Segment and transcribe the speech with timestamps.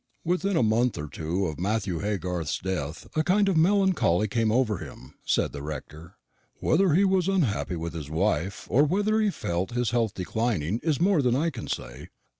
[0.23, 4.79] "Within a month or two of Matthew Haygarth's death a kind of melancholy came over
[4.79, 6.15] him," said the rector.
[6.59, 10.99] "Whether he was unhappy with his wife, or whether he felt his health declining, is
[10.99, 12.07] more than I can say.